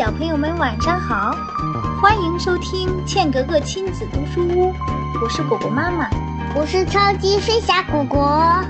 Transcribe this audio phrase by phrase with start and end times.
[0.00, 1.36] 小朋友们晚上好，
[2.00, 4.72] 欢迎收听茜格格亲子读书屋，
[5.22, 6.08] 我是果果妈妈，
[6.56, 8.64] 我是超级飞侠果果。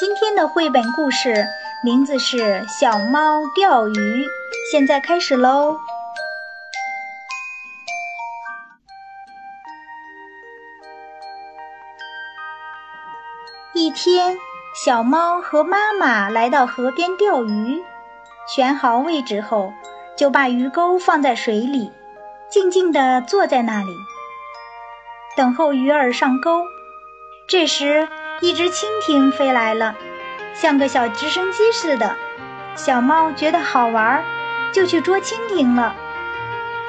[0.00, 1.44] 今天的绘本故事
[1.84, 2.38] 名字是
[2.80, 3.92] 《小猫钓鱼》，
[4.72, 5.76] 现在开始喽。
[13.74, 14.38] 一天，
[14.86, 17.84] 小猫和妈妈来到河边钓鱼。
[18.48, 19.74] 选好位置后，
[20.16, 21.92] 就把鱼钩放在水里，
[22.48, 23.94] 静静地坐在那里，
[25.36, 26.64] 等候鱼儿上钩。
[27.46, 28.08] 这时，
[28.40, 29.94] 一只蜻蜓飞来了，
[30.54, 32.16] 像个小直升机似的。
[32.74, 34.24] 小猫觉得好玩，
[34.72, 35.94] 就去捉蜻蜓了。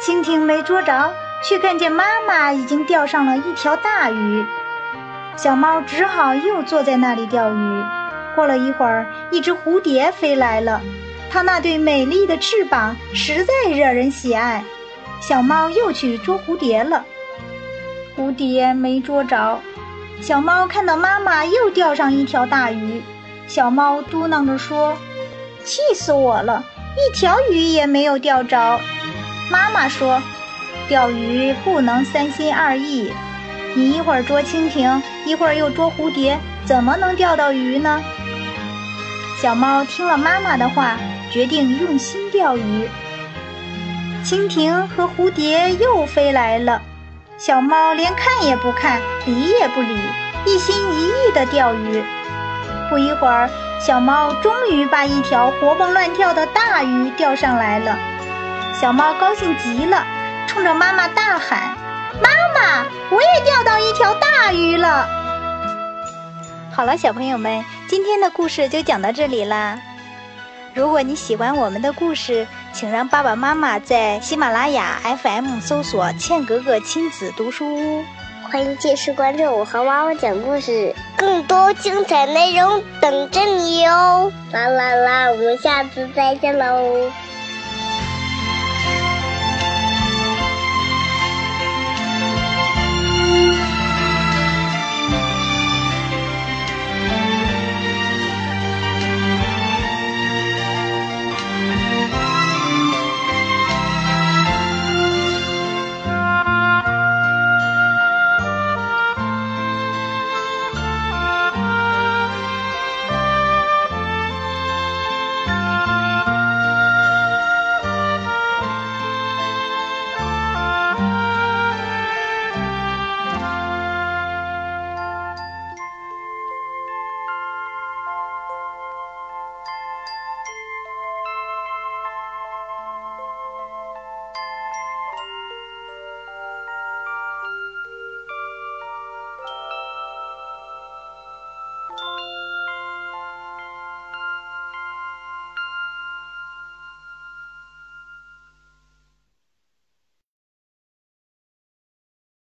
[0.02, 4.46] 蜻蜓没捉着，却看见妈妈已经钓上了一条大鱼。
[5.36, 7.84] 小猫只好又坐在那里钓鱼。
[8.34, 10.82] 过了一会儿，一只蝴蝶飞来了。
[11.32, 14.64] 它那对美丽的翅膀实在惹人喜爱，
[15.22, 17.06] 小猫又去捉蝴蝶了。
[18.18, 19.60] 蝴蝶没捉着，
[20.22, 23.02] 小猫看到妈妈又钓上一条大鱼，
[23.48, 24.98] 小猫嘟囔着说
[25.64, 26.64] ：“气死我了，
[26.98, 28.80] 一条鱼也没有钓着。”
[29.52, 30.22] 妈妈说
[30.90, 33.12] ：“钓鱼不能三心二意，
[33.76, 38.04] 你一会儿捉蜻蜓，一会儿又捉蝴蝶，怎么能钓到鱼呢？”
[39.42, 40.98] 小猫听了妈妈的话。
[41.32, 42.90] 决定用心钓鱼。
[44.26, 46.82] 蜻蜓和蝴蝶又飞来了，
[47.38, 49.96] 小猫连看也不看，理也不理，
[50.46, 52.04] 一心一意地钓鱼。
[52.90, 53.48] 不一会儿，
[53.80, 57.96] 小猫终于把一条活蹦乱跳的大鱼钓上来了。
[58.74, 60.04] 小猫高兴极了，
[60.48, 61.78] 冲着妈妈大喊
[62.20, 64.09] ：“妈妈，我也钓到一条！”
[66.80, 69.78] 好了，小朋友们，今天的故事就讲到这里啦。
[70.74, 78.06] 如果你喜欢我们的故事，请让爸爸妈妈在喜马拉雅 FM 搜索“茜格格亲子读书屋”，
[78.50, 84.32] 欢迎继续关注我和妈妈讲故事，更多精彩内容等着你哟！
[84.54, 87.12] 啦啦啦，我们下次再见喽！